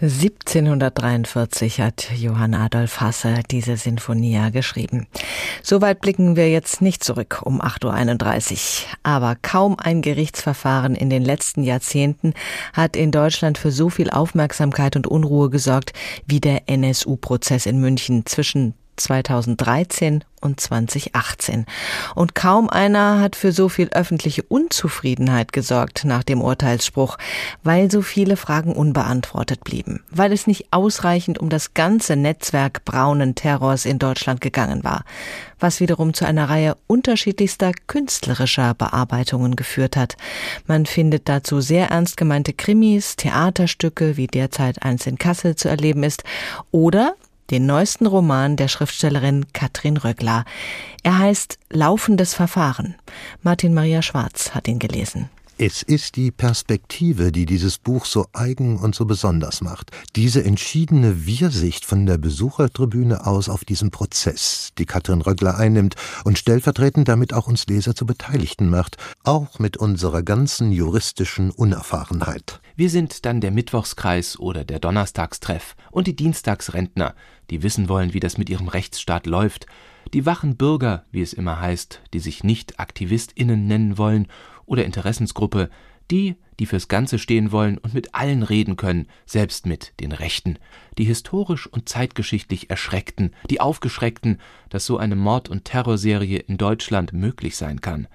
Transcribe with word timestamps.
1743 0.00 1.80
hat 1.80 2.12
Johann 2.16 2.54
Adolf 2.54 3.00
Hasse 3.00 3.40
diese 3.50 3.76
Sinfonia 3.76 4.50
geschrieben. 4.50 5.08
Soweit 5.64 6.00
blicken 6.00 6.36
wir 6.36 6.48
jetzt 6.48 6.80
nicht 6.80 7.02
zurück 7.02 7.40
um 7.42 7.60
8.31 7.60 8.52
Uhr. 8.52 8.88
Aber 9.02 9.36
kaum 9.42 9.76
ein 9.76 10.00
Gerichtsverfahren 10.00 10.94
in 10.94 11.10
den 11.10 11.24
letzten 11.24 11.64
Jahrzehnten 11.64 12.34
hat 12.72 12.94
in 12.94 13.10
Deutschland 13.10 13.58
für 13.58 13.72
so 13.72 13.90
viel 13.90 14.10
Aufmerksamkeit 14.10 14.94
und 14.94 15.08
Unruhe 15.08 15.50
gesorgt 15.50 15.92
wie 16.26 16.40
der 16.40 16.68
NSU-Prozess 16.68 17.66
in 17.66 17.80
München 17.80 18.24
zwischen 18.24 18.74
2013 18.98 20.24
und 20.40 20.60
2018. 20.60 21.66
Und 22.14 22.34
kaum 22.34 22.68
einer 22.68 23.20
hat 23.20 23.36
für 23.36 23.52
so 23.52 23.68
viel 23.68 23.88
öffentliche 23.88 24.42
Unzufriedenheit 24.42 25.52
gesorgt 25.52 26.04
nach 26.04 26.22
dem 26.22 26.40
Urteilsspruch, 26.40 27.18
weil 27.62 27.90
so 27.90 28.02
viele 28.02 28.36
Fragen 28.36 28.74
unbeantwortet 28.74 29.64
blieben, 29.64 30.02
weil 30.10 30.32
es 30.32 30.46
nicht 30.46 30.66
ausreichend 30.70 31.38
um 31.38 31.48
das 31.48 31.74
ganze 31.74 32.16
Netzwerk 32.16 32.84
braunen 32.84 33.34
Terrors 33.34 33.84
in 33.84 33.98
Deutschland 33.98 34.40
gegangen 34.40 34.84
war, 34.84 35.04
was 35.58 35.80
wiederum 35.80 36.14
zu 36.14 36.24
einer 36.24 36.48
Reihe 36.48 36.76
unterschiedlichster 36.86 37.72
künstlerischer 37.86 38.74
Bearbeitungen 38.74 39.56
geführt 39.56 39.96
hat. 39.96 40.16
Man 40.66 40.86
findet 40.86 41.28
dazu 41.28 41.60
sehr 41.60 41.90
ernst 41.90 42.16
gemeinte 42.16 42.52
Krimis, 42.52 43.16
Theaterstücke, 43.16 44.16
wie 44.16 44.26
derzeit 44.26 44.82
eins 44.82 45.06
in 45.06 45.18
Kassel 45.18 45.56
zu 45.56 45.68
erleben 45.68 46.02
ist, 46.02 46.24
oder 46.70 47.14
den 47.50 47.66
neuesten 47.66 48.06
Roman 48.06 48.56
der 48.56 48.68
Schriftstellerin 48.68 49.46
Katrin 49.52 49.96
Röckler. 49.96 50.44
Er 51.02 51.18
heißt 51.18 51.58
Laufendes 51.70 52.34
Verfahren. 52.34 52.94
Martin 53.42 53.74
Maria 53.74 54.02
Schwarz 54.02 54.54
hat 54.54 54.68
ihn 54.68 54.78
gelesen. 54.78 55.30
Es 55.60 55.82
ist 55.82 56.14
die 56.14 56.30
Perspektive, 56.30 57.32
die 57.32 57.44
dieses 57.44 57.78
Buch 57.78 58.04
so 58.04 58.26
eigen 58.32 58.78
und 58.78 58.94
so 58.94 59.06
besonders 59.06 59.60
macht. 59.60 59.90
Diese 60.14 60.44
entschiedene 60.44 61.26
Wir-Sicht 61.26 61.84
von 61.84 62.06
der 62.06 62.16
Besuchertribüne 62.16 63.26
aus 63.26 63.48
auf 63.48 63.64
diesen 63.64 63.90
Prozess, 63.90 64.70
die 64.78 64.86
Katrin 64.86 65.20
Röggler 65.20 65.58
einnimmt 65.58 65.96
und 66.22 66.38
stellvertretend 66.38 67.08
damit 67.08 67.34
auch 67.34 67.48
uns 67.48 67.66
Leser 67.66 67.96
zu 67.96 68.06
Beteiligten 68.06 68.70
macht, 68.70 68.98
auch 69.24 69.58
mit 69.58 69.76
unserer 69.76 70.22
ganzen 70.22 70.70
juristischen 70.70 71.50
Unerfahrenheit. 71.50 72.60
Wir 72.78 72.90
sind 72.90 73.26
dann 73.26 73.40
der 73.40 73.50
Mittwochskreis 73.50 74.38
oder 74.38 74.64
der 74.64 74.78
Donnerstagstreff 74.78 75.74
und 75.90 76.06
die 76.06 76.14
Dienstagsrentner, 76.14 77.16
die 77.50 77.64
wissen 77.64 77.88
wollen, 77.88 78.14
wie 78.14 78.20
das 78.20 78.38
mit 78.38 78.48
ihrem 78.48 78.68
Rechtsstaat 78.68 79.26
läuft, 79.26 79.66
die 80.14 80.26
wachen 80.26 80.56
Bürger, 80.56 81.04
wie 81.10 81.20
es 81.20 81.32
immer 81.32 81.60
heißt, 81.60 82.02
die 82.12 82.20
sich 82.20 82.44
nicht 82.44 82.78
AktivistInnen 82.78 83.66
nennen 83.66 83.98
wollen 83.98 84.28
oder 84.64 84.84
Interessensgruppe, 84.84 85.70
die, 86.12 86.36
die 86.60 86.66
fürs 86.66 86.86
Ganze 86.86 87.18
stehen 87.18 87.50
wollen 87.50 87.78
und 87.78 87.94
mit 87.94 88.14
allen 88.14 88.44
reden 88.44 88.76
können, 88.76 89.08
selbst 89.26 89.66
mit 89.66 89.92
den 89.98 90.12
Rechten, 90.12 90.56
die 90.98 91.04
historisch 91.04 91.66
und 91.66 91.88
zeitgeschichtlich 91.88 92.70
Erschreckten, 92.70 93.34
die 93.50 93.60
Aufgeschreckten, 93.60 94.38
dass 94.68 94.86
so 94.86 94.98
eine 94.98 95.16
Mord- 95.16 95.48
und 95.48 95.64
Terrorserie 95.64 96.38
in 96.38 96.58
Deutschland 96.58 97.12
möglich 97.12 97.56
sein 97.56 97.80
kann. 97.80 98.06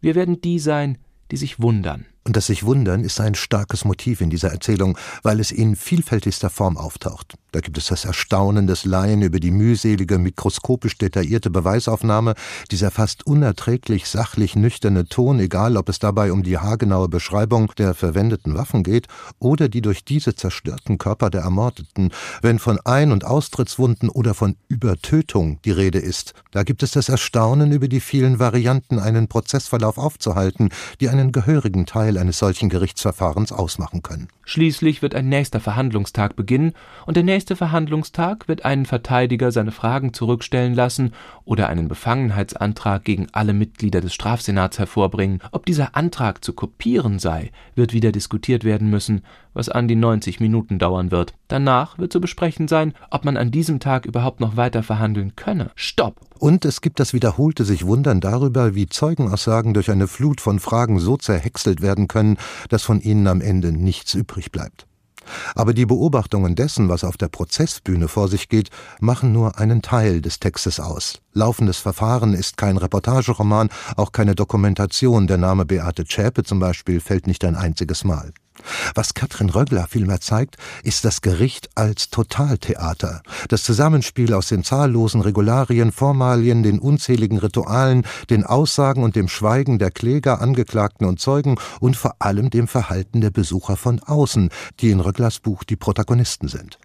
Wir 0.00 0.14
werden 0.14 0.40
die 0.40 0.60
sein, 0.60 0.98
die 1.32 1.36
sich 1.36 1.58
wundern, 1.58 2.06
und 2.26 2.36
das 2.36 2.46
sich 2.46 2.64
wundern 2.64 3.04
ist 3.04 3.20
ein 3.20 3.36
starkes 3.36 3.84
Motiv 3.84 4.20
in 4.20 4.30
dieser 4.30 4.50
Erzählung, 4.50 4.98
weil 5.22 5.38
es 5.38 5.52
in 5.52 5.76
vielfältigster 5.76 6.50
Form 6.50 6.76
auftaucht. 6.76 7.34
Da 7.56 7.60
gibt 7.62 7.78
es 7.78 7.86
das 7.86 8.04
Erstaunen 8.04 8.66
des 8.66 8.84
Laien 8.84 9.22
über 9.22 9.40
die 9.40 9.50
mühselige, 9.50 10.18
mikroskopisch 10.18 10.98
detaillierte 10.98 11.48
Beweisaufnahme, 11.48 12.34
dieser 12.70 12.90
fast 12.90 13.26
unerträglich 13.26 14.08
sachlich 14.08 14.56
nüchterne 14.56 15.06
Ton, 15.06 15.40
egal 15.40 15.78
ob 15.78 15.88
es 15.88 15.98
dabei 15.98 16.32
um 16.32 16.42
die 16.42 16.58
haargenaue 16.58 17.08
Beschreibung 17.08 17.72
der 17.78 17.94
verwendeten 17.94 18.56
Waffen 18.56 18.82
geht 18.82 19.06
oder 19.38 19.70
die 19.70 19.80
durch 19.80 20.04
diese 20.04 20.34
zerstörten 20.34 20.98
Körper 20.98 21.30
der 21.30 21.40
Ermordeten, 21.40 22.10
wenn 22.42 22.58
von 22.58 22.78
Ein- 22.84 23.10
und 23.10 23.24
Austrittswunden 23.24 24.10
oder 24.10 24.34
von 24.34 24.56
Übertötung 24.68 25.58
die 25.64 25.70
Rede 25.70 25.98
ist. 25.98 26.34
Da 26.50 26.62
gibt 26.62 26.82
es 26.82 26.90
das 26.90 27.08
Erstaunen 27.08 27.72
über 27.72 27.88
die 27.88 28.00
vielen 28.00 28.38
Varianten, 28.38 28.98
einen 28.98 29.28
Prozessverlauf 29.28 29.96
aufzuhalten, 29.96 30.68
die 31.00 31.08
einen 31.08 31.32
gehörigen 31.32 31.86
Teil 31.86 32.18
eines 32.18 32.38
solchen 32.38 32.68
Gerichtsverfahrens 32.68 33.50
ausmachen 33.50 34.02
können. 34.02 34.28
Schließlich 34.44 35.00
wird 35.00 35.14
ein 35.14 35.30
nächster 35.30 35.58
Verhandlungstag 35.58 36.36
beginnen, 36.36 36.74
und 37.06 37.16
der 37.16 37.24
nächste 37.24 37.45
Verhandlungstag 37.54 38.48
wird 38.48 38.64
einen 38.64 38.86
Verteidiger 38.86 39.52
seine 39.52 39.70
Fragen 39.70 40.12
zurückstellen 40.12 40.74
lassen 40.74 41.12
oder 41.44 41.68
einen 41.68 41.86
Befangenheitsantrag 41.86 43.04
gegen 43.04 43.28
alle 43.32 43.52
Mitglieder 43.52 44.00
des 44.00 44.14
Strafsenats 44.14 44.80
hervorbringen. 44.80 45.40
Ob 45.52 45.66
dieser 45.66 45.94
Antrag 45.94 46.42
zu 46.42 46.54
kopieren 46.54 47.20
sei, 47.20 47.52
wird 47.76 47.92
wieder 47.92 48.10
diskutiert 48.10 48.64
werden 48.64 48.90
müssen, 48.90 49.22
was 49.54 49.68
an 49.68 49.86
die 49.86 49.94
90 49.94 50.40
Minuten 50.40 50.78
dauern 50.78 51.10
wird. 51.10 51.34
Danach 51.48 51.98
wird 51.98 52.12
zu 52.12 52.20
besprechen 52.20 52.66
sein, 52.68 52.94
ob 53.10 53.24
man 53.24 53.36
an 53.36 53.50
diesem 53.50 53.78
Tag 53.78 54.06
überhaupt 54.06 54.40
noch 54.40 54.56
weiter 54.56 54.82
verhandeln 54.82 55.36
könne. 55.36 55.70
Stopp! 55.74 56.16
Und 56.38 56.64
es 56.64 56.80
gibt 56.80 56.98
das 57.00 57.12
wiederholte 57.12 57.64
sich 57.64 57.86
Wundern 57.86 58.20
darüber, 58.20 58.74
wie 58.74 58.86
Zeugenaussagen 58.86 59.74
durch 59.74 59.90
eine 59.90 60.08
Flut 60.08 60.40
von 60.40 60.58
Fragen 60.58 60.98
so 60.98 61.16
zerhäckselt 61.16 61.82
werden 61.82 62.08
können, 62.08 62.38
dass 62.68 62.82
von 62.82 63.00
ihnen 63.00 63.26
am 63.26 63.40
Ende 63.40 63.72
nichts 63.72 64.14
übrig 64.14 64.50
bleibt. 64.50 64.86
Aber 65.54 65.74
die 65.74 65.86
Beobachtungen 65.86 66.54
dessen, 66.54 66.88
was 66.88 67.04
auf 67.04 67.16
der 67.16 67.28
Prozessbühne 67.28 68.08
vor 68.08 68.28
sich 68.28 68.48
geht, 68.48 68.70
machen 69.00 69.32
nur 69.32 69.58
einen 69.58 69.82
Teil 69.82 70.20
des 70.20 70.40
Textes 70.40 70.80
aus. 70.80 71.20
Laufendes 71.32 71.78
Verfahren 71.78 72.34
ist 72.34 72.56
kein 72.56 72.76
Reportageroman, 72.76 73.68
auch 73.96 74.12
keine 74.12 74.34
Dokumentation. 74.34 75.26
Der 75.26 75.38
Name 75.38 75.66
Beate 75.66 76.04
Zschäpe 76.04 76.44
zum 76.44 76.60
Beispiel 76.60 77.00
fällt 77.00 77.26
nicht 77.26 77.44
ein 77.44 77.56
einziges 77.56 78.04
Mal. 78.04 78.32
Was 78.94 79.14
Katrin 79.14 79.50
Röggler 79.50 79.86
vielmehr 79.88 80.20
zeigt, 80.20 80.56
ist 80.82 81.04
das 81.04 81.20
Gericht 81.20 81.70
als 81.74 82.10
Totaltheater. 82.10 83.22
Das 83.48 83.62
Zusammenspiel 83.62 84.32
aus 84.34 84.48
den 84.48 84.64
zahllosen 84.64 85.20
Regularien, 85.20 85.92
Formalien, 85.92 86.62
den 86.62 86.78
unzähligen 86.78 87.38
Ritualen, 87.38 88.06
den 88.30 88.44
Aussagen 88.44 89.02
und 89.02 89.16
dem 89.16 89.28
Schweigen 89.28 89.78
der 89.78 89.90
Kläger, 89.90 90.40
Angeklagten 90.40 91.06
und 91.06 91.20
Zeugen 91.20 91.56
und 91.80 91.96
vor 91.96 92.16
allem 92.18 92.50
dem 92.50 92.68
Verhalten 92.68 93.20
der 93.20 93.30
Besucher 93.30 93.76
von 93.76 94.00
außen, 94.00 94.50
die 94.80 94.90
in 94.90 95.00
Rögglers 95.00 95.40
Buch 95.40 95.64
die 95.64 95.76
Protagonisten 95.76 96.48
sind. 96.48 96.78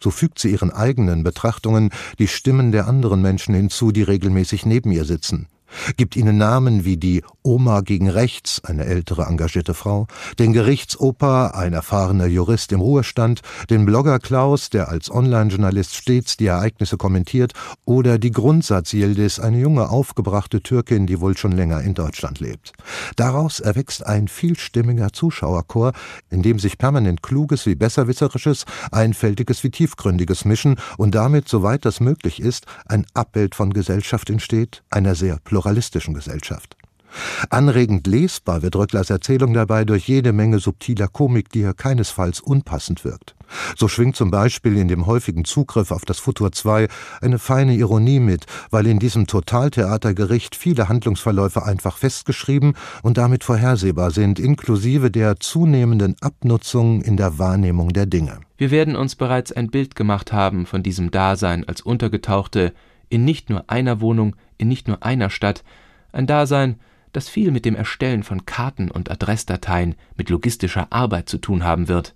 So 0.00 0.10
fügt 0.10 0.38
sie 0.38 0.50
ihren 0.50 0.70
eigenen 0.70 1.24
Betrachtungen 1.24 1.90
die 2.18 2.28
Stimmen 2.28 2.72
der 2.72 2.86
anderen 2.86 3.22
Menschen 3.22 3.54
hinzu, 3.54 3.90
die 3.90 4.02
regelmäßig 4.02 4.66
neben 4.66 4.92
ihr 4.92 5.04
sitzen 5.04 5.48
gibt 5.96 6.16
ihnen 6.16 6.38
Namen 6.38 6.84
wie 6.84 6.96
die 6.96 7.22
Oma 7.42 7.80
gegen 7.80 8.08
Rechts, 8.08 8.62
eine 8.64 8.84
ältere 8.84 9.22
engagierte 9.22 9.74
Frau, 9.74 10.06
den 10.38 10.52
Gerichtsopa, 10.52 11.48
ein 11.48 11.72
erfahrener 11.72 12.26
Jurist 12.26 12.72
im 12.72 12.80
Ruhestand, 12.80 13.40
den 13.70 13.84
Blogger 13.84 14.18
Klaus, 14.18 14.70
der 14.70 14.88
als 14.88 15.10
Online-Journalist 15.10 15.96
stets 15.96 16.36
die 16.36 16.46
Ereignisse 16.46 16.96
kommentiert, 16.96 17.52
oder 17.84 18.18
die 18.18 18.30
Grundsatz 18.30 18.92
Yildiz, 18.92 19.38
eine 19.38 19.58
junge, 19.58 19.88
aufgebrachte 19.88 20.62
Türkin, 20.62 21.06
die 21.06 21.20
wohl 21.20 21.36
schon 21.36 21.52
länger 21.52 21.80
in 21.80 21.94
Deutschland 21.94 22.38
lebt. 22.40 22.72
Daraus 23.16 23.60
erwächst 23.60 24.06
ein 24.06 24.28
vielstimmiger 24.28 25.12
Zuschauerchor, 25.12 25.92
in 26.30 26.42
dem 26.42 26.58
sich 26.58 26.78
permanent 26.78 27.22
Kluges 27.22 27.66
wie 27.66 27.74
Besserwisserisches, 27.74 28.66
Einfältiges 28.92 29.64
wie 29.64 29.70
Tiefgründiges 29.70 30.44
mischen 30.44 30.76
und 30.96 31.14
damit, 31.14 31.48
soweit 31.48 31.84
das 31.84 32.00
möglich 32.00 32.40
ist, 32.40 32.66
ein 32.86 33.06
Abbild 33.14 33.54
von 33.54 33.72
Gesellschaft 33.72 34.30
entsteht, 34.30 34.82
einer 34.90 35.14
sehr 35.14 35.38
pluralistischen 35.42 35.61
pluralistischen 35.62 36.14
Gesellschaft. 36.14 36.76
Anregend 37.50 38.06
lesbar 38.06 38.62
wird 38.62 38.74
Röcklers 38.74 39.10
Erzählung 39.10 39.52
dabei 39.52 39.84
durch 39.84 40.08
jede 40.08 40.32
Menge 40.32 40.58
subtiler 40.58 41.08
Komik, 41.08 41.50
die 41.50 41.58
hier 41.58 41.74
keinesfalls 41.74 42.40
unpassend 42.40 43.04
wirkt. 43.04 43.34
So 43.76 43.86
schwingt 43.86 44.16
zum 44.16 44.30
Beispiel 44.30 44.78
in 44.78 44.88
dem 44.88 45.04
häufigen 45.04 45.44
Zugriff 45.44 45.90
auf 45.90 46.06
das 46.06 46.18
Futur 46.18 46.52
2 46.52 46.88
eine 47.20 47.38
feine 47.38 47.74
Ironie 47.74 48.18
mit, 48.18 48.46
weil 48.70 48.86
in 48.86 48.98
diesem 48.98 49.26
Totaltheatergericht 49.26 50.56
viele 50.56 50.88
Handlungsverläufe 50.88 51.62
einfach 51.62 51.98
festgeschrieben 51.98 52.72
und 53.02 53.18
damit 53.18 53.44
vorhersehbar 53.44 54.10
sind, 54.10 54.38
inklusive 54.38 55.10
der 55.10 55.38
zunehmenden 55.38 56.16
Abnutzung 56.22 57.02
in 57.02 57.18
der 57.18 57.38
Wahrnehmung 57.38 57.90
der 57.90 58.06
Dinge. 58.06 58.40
Wir 58.56 58.70
werden 58.70 58.96
uns 58.96 59.16
bereits 59.16 59.52
ein 59.52 59.70
Bild 59.70 59.96
gemacht 59.96 60.32
haben 60.32 60.64
von 60.64 60.82
diesem 60.82 61.10
Dasein 61.10 61.68
als 61.68 61.82
Untergetauchte 61.82 62.72
in 63.12 63.24
nicht 63.24 63.50
nur 63.50 63.68
einer 63.68 64.00
Wohnung, 64.00 64.36
in 64.56 64.68
nicht 64.68 64.88
nur 64.88 65.02
einer 65.02 65.28
Stadt, 65.28 65.62
ein 66.12 66.26
Dasein, 66.26 66.80
das 67.12 67.28
viel 67.28 67.50
mit 67.50 67.66
dem 67.66 67.76
Erstellen 67.76 68.22
von 68.22 68.46
Karten 68.46 68.90
und 68.90 69.10
Adressdateien, 69.10 69.96
mit 70.16 70.30
logistischer 70.30 70.86
Arbeit 70.90 71.28
zu 71.28 71.36
tun 71.36 71.62
haben 71.62 71.88
wird. 71.88 72.14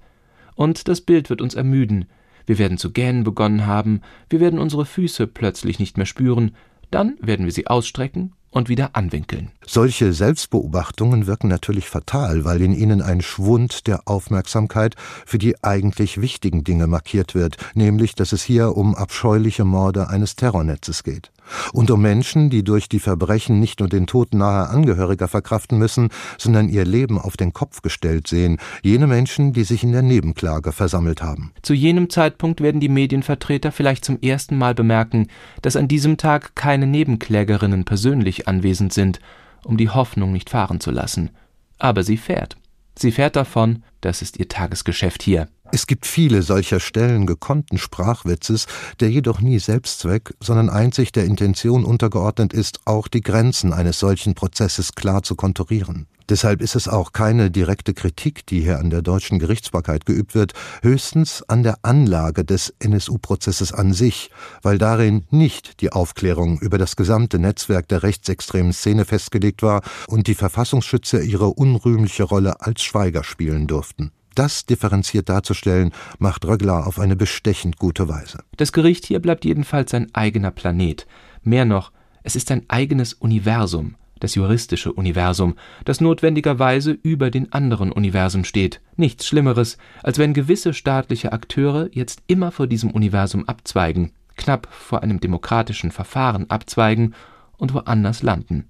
Und 0.54 0.88
das 0.88 1.02
Bild 1.02 1.28
wird 1.28 1.42
uns 1.42 1.54
ermüden, 1.54 2.06
wir 2.46 2.58
werden 2.58 2.78
zu 2.78 2.92
gähnen 2.92 3.24
begonnen 3.24 3.66
haben, 3.66 4.00
wir 4.30 4.40
werden 4.40 4.58
unsere 4.58 4.86
Füße 4.86 5.26
plötzlich 5.26 5.78
nicht 5.78 5.98
mehr 5.98 6.06
spüren, 6.06 6.56
dann 6.90 7.16
werden 7.20 7.44
wir 7.44 7.52
sie 7.52 7.66
ausstrecken 7.66 8.32
und 8.50 8.68
wieder 8.68 8.90
anwinkeln. 8.94 9.50
Solche 9.66 10.12
Selbstbeobachtungen 10.12 11.26
wirken 11.26 11.48
natürlich 11.48 11.88
fatal, 11.88 12.44
weil 12.44 12.62
in 12.62 12.72
ihnen 12.72 13.02
ein 13.02 13.20
Schwund 13.20 13.86
der 13.86 14.02
Aufmerksamkeit 14.06 14.94
für 15.26 15.38
die 15.38 15.62
eigentlich 15.62 16.20
wichtigen 16.20 16.64
Dinge 16.64 16.86
markiert 16.86 17.34
wird, 17.34 17.56
nämlich, 17.74 18.14
dass 18.14 18.32
es 18.32 18.42
hier 18.42 18.76
um 18.76 18.94
abscheuliche 18.94 19.64
Morde 19.64 20.08
eines 20.08 20.36
Terrornetzes 20.36 21.02
geht. 21.02 21.30
Und 21.72 21.90
um 21.90 22.02
Menschen, 22.02 22.50
die 22.50 22.64
durch 22.64 22.88
die 22.88 22.98
Verbrechen 22.98 23.60
nicht 23.60 23.80
nur 23.80 23.88
den 23.88 24.06
Tod 24.06 24.34
naher 24.34 24.70
Angehöriger 24.70 25.28
verkraften 25.28 25.78
müssen, 25.78 26.08
sondern 26.38 26.68
ihr 26.68 26.84
Leben 26.84 27.18
auf 27.18 27.36
den 27.36 27.52
Kopf 27.52 27.82
gestellt 27.82 28.26
sehen, 28.26 28.58
jene 28.82 29.06
Menschen, 29.06 29.52
die 29.52 29.64
sich 29.64 29.82
in 29.82 29.92
der 29.92 30.02
Nebenklage 30.02 30.72
versammelt 30.72 31.22
haben. 31.22 31.52
Zu 31.62 31.74
jenem 31.74 32.10
Zeitpunkt 32.10 32.60
werden 32.60 32.80
die 32.80 32.88
Medienvertreter 32.88 33.72
vielleicht 33.72 34.04
zum 34.04 34.20
ersten 34.20 34.58
Mal 34.58 34.74
bemerken, 34.74 35.28
dass 35.62 35.76
an 35.76 35.88
diesem 35.88 36.16
Tag 36.16 36.56
keine 36.56 36.86
Nebenklägerinnen 36.86 37.84
persönlich 37.84 38.45
anwesend 38.46 38.92
sind, 38.92 39.20
um 39.64 39.76
die 39.76 39.90
Hoffnung 39.90 40.32
nicht 40.32 40.50
fahren 40.50 40.80
zu 40.80 40.90
lassen. 40.90 41.30
Aber 41.78 42.02
sie 42.02 42.16
fährt. 42.16 42.56
Sie 42.98 43.12
fährt 43.12 43.36
davon, 43.36 43.82
das 44.00 44.22
ist 44.22 44.38
ihr 44.38 44.48
Tagesgeschäft 44.48 45.22
hier. 45.22 45.48
Es 45.72 45.86
gibt 45.86 46.06
viele 46.06 46.42
solcher 46.42 46.80
Stellen 46.80 47.26
gekonnten 47.26 47.78
Sprachwitzes, 47.78 48.66
der 49.00 49.10
jedoch 49.10 49.40
nie 49.40 49.58
Selbstzweck, 49.58 50.34
sondern 50.40 50.70
einzig 50.70 51.12
der 51.12 51.24
Intention 51.24 51.84
untergeordnet 51.84 52.52
ist, 52.52 52.80
auch 52.84 53.08
die 53.08 53.20
Grenzen 53.20 53.72
eines 53.72 53.98
solchen 53.98 54.34
Prozesses 54.34 54.94
klar 54.94 55.22
zu 55.22 55.34
konturieren. 55.34 56.06
Deshalb 56.28 56.60
ist 56.60 56.74
es 56.74 56.88
auch 56.88 57.12
keine 57.12 57.50
direkte 57.50 57.94
Kritik, 57.94 58.46
die 58.46 58.60
hier 58.60 58.80
an 58.80 58.90
der 58.90 59.02
deutschen 59.02 59.38
Gerichtsbarkeit 59.38 60.06
geübt 60.06 60.34
wird, 60.34 60.54
höchstens 60.82 61.44
an 61.48 61.62
der 61.62 61.78
Anlage 61.82 62.44
des 62.44 62.74
NSU-Prozesses 62.80 63.72
an 63.72 63.92
sich, 63.92 64.30
weil 64.62 64.78
darin 64.78 65.24
nicht 65.30 65.80
die 65.80 65.92
Aufklärung 65.92 66.58
über 66.58 66.78
das 66.78 66.96
gesamte 66.96 67.38
Netzwerk 67.38 67.86
der 67.88 68.02
rechtsextremen 68.02 68.72
Szene 68.72 69.04
festgelegt 69.04 69.62
war 69.62 69.82
und 70.08 70.26
die 70.26 70.34
Verfassungsschützer 70.34 71.22
ihre 71.22 71.46
unrühmliche 71.46 72.24
Rolle 72.24 72.60
als 72.60 72.82
Schweiger 72.82 73.22
spielen 73.22 73.68
durften. 73.68 74.10
Das 74.36 74.66
differenziert 74.66 75.30
darzustellen, 75.30 75.92
macht 76.18 76.44
Röggler 76.44 76.86
auf 76.86 77.00
eine 77.00 77.16
bestechend 77.16 77.78
gute 77.78 78.06
Weise. 78.06 78.40
Das 78.58 78.70
Gericht 78.70 79.06
hier 79.06 79.18
bleibt 79.18 79.46
jedenfalls 79.46 79.94
ein 79.94 80.14
eigener 80.14 80.50
Planet. 80.50 81.06
Mehr 81.42 81.64
noch, 81.64 81.90
es 82.22 82.36
ist 82.36 82.50
ein 82.50 82.64
eigenes 82.68 83.14
Universum, 83.14 83.94
das 84.20 84.34
juristische 84.34 84.92
Universum, 84.92 85.54
das 85.86 86.02
notwendigerweise 86.02 86.90
über 86.90 87.30
den 87.30 87.50
anderen 87.54 87.90
Universen 87.90 88.44
steht. 88.44 88.82
Nichts 88.96 89.26
Schlimmeres, 89.26 89.78
als 90.02 90.18
wenn 90.18 90.34
gewisse 90.34 90.74
staatliche 90.74 91.32
Akteure 91.32 91.88
jetzt 91.92 92.22
immer 92.26 92.52
vor 92.52 92.66
diesem 92.66 92.90
Universum 92.90 93.48
abzweigen, 93.48 94.12
knapp 94.36 94.68
vor 94.70 95.02
einem 95.02 95.18
demokratischen 95.18 95.92
Verfahren 95.92 96.50
abzweigen 96.50 97.14
und 97.56 97.72
woanders 97.72 98.22
landen. 98.22 98.68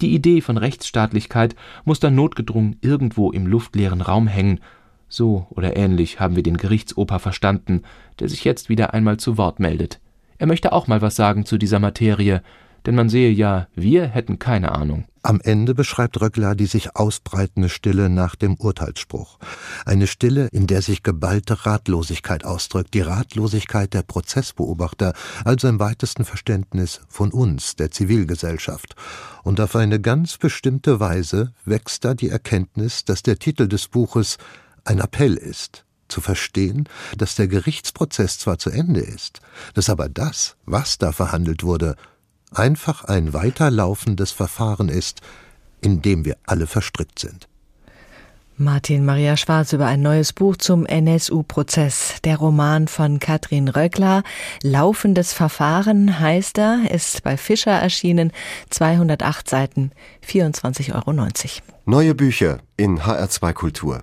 Die 0.00 0.14
Idee 0.14 0.40
von 0.40 0.56
Rechtsstaatlichkeit 0.56 1.54
muss 1.84 2.00
dann 2.00 2.14
notgedrungen 2.14 2.78
irgendwo 2.80 3.30
im 3.30 3.46
luftleeren 3.46 4.00
Raum 4.00 4.26
hängen 4.26 4.60
so 5.12 5.46
oder 5.50 5.76
ähnlich 5.76 6.20
haben 6.20 6.36
wir 6.36 6.42
den 6.42 6.56
Gerichtsoper 6.56 7.18
verstanden, 7.18 7.82
der 8.18 8.28
sich 8.28 8.44
jetzt 8.44 8.68
wieder 8.68 8.94
einmal 8.94 9.18
zu 9.18 9.36
Wort 9.36 9.60
meldet. 9.60 10.00
Er 10.38 10.46
möchte 10.46 10.72
auch 10.72 10.86
mal 10.86 11.02
was 11.02 11.16
sagen 11.16 11.44
zu 11.44 11.58
dieser 11.58 11.78
Materie, 11.78 12.42
denn 12.86 12.94
man 12.94 13.08
sehe 13.08 13.30
ja, 13.30 13.68
wir 13.74 14.06
hätten 14.08 14.38
keine 14.38 14.72
Ahnung. 14.72 15.04
Am 15.24 15.40
Ende 15.40 15.72
beschreibt 15.72 16.20
Röckler 16.20 16.56
die 16.56 16.66
sich 16.66 16.96
ausbreitende 16.96 17.68
Stille 17.68 18.08
nach 18.08 18.34
dem 18.34 18.56
Urteilsspruch. 18.56 19.38
Eine 19.86 20.08
Stille, 20.08 20.48
in 20.50 20.66
der 20.66 20.82
sich 20.82 21.04
geballte 21.04 21.64
Ratlosigkeit 21.64 22.44
ausdrückt, 22.44 22.92
die 22.94 23.02
Ratlosigkeit 23.02 23.94
der 23.94 24.02
Prozessbeobachter, 24.02 25.12
also 25.44 25.68
im 25.68 25.78
weitesten 25.78 26.24
Verständnis 26.24 27.02
von 27.06 27.30
uns, 27.30 27.76
der 27.76 27.92
Zivilgesellschaft. 27.92 28.96
Und 29.44 29.60
auf 29.60 29.76
eine 29.76 30.00
ganz 30.00 30.38
bestimmte 30.38 30.98
Weise 30.98 31.52
wächst 31.64 32.04
da 32.04 32.14
die 32.14 32.30
Erkenntnis, 32.30 33.04
dass 33.04 33.22
der 33.22 33.38
Titel 33.38 33.68
des 33.68 33.86
Buches 33.86 34.38
ein 34.84 34.98
Appell 34.98 35.34
ist, 35.34 35.84
zu 36.08 36.20
verstehen, 36.20 36.88
dass 37.16 37.34
der 37.34 37.48
Gerichtsprozess 37.48 38.38
zwar 38.38 38.58
zu 38.58 38.70
Ende 38.70 39.00
ist, 39.00 39.40
dass 39.74 39.88
aber 39.88 40.08
das, 40.08 40.56
was 40.66 40.98
da 40.98 41.12
verhandelt 41.12 41.62
wurde, 41.62 41.96
einfach 42.52 43.04
ein 43.04 43.32
weiterlaufendes 43.32 44.30
Verfahren 44.30 44.88
ist, 44.88 45.20
in 45.80 46.02
dem 46.02 46.24
wir 46.24 46.36
alle 46.44 46.66
verstrickt 46.66 47.18
sind. 47.18 47.48
Martin 48.58 49.04
Maria 49.04 49.36
Schwarz 49.36 49.72
über 49.72 49.86
ein 49.86 50.02
neues 50.02 50.32
Buch 50.32 50.56
zum 50.56 50.84
NSU-Prozess. 50.84 52.20
Der 52.22 52.36
Roman 52.36 52.86
von 52.86 53.18
Katrin 53.18 53.68
Röckler. 53.68 54.22
Laufendes 54.62 55.32
Verfahren 55.32 56.20
heißt 56.20 56.58
er, 56.58 56.90
ist 56.90 57.22
bei 57.22 57.36
Fischer 57.36 57.72
erschienen. 57.72 58.30
208 58.68 59.48
Seiten, 59.48 59.90
24,90 60.24 60.94
Euro. 60.94 61.28
Neue 61.86 62.14
Bücher 62.14 62.58
in 62.76 63.00
HR2 63.00 63.52
Kultur. 63.54 64.02